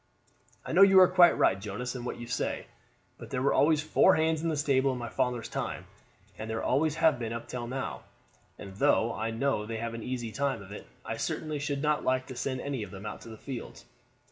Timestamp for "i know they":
9.13-9.77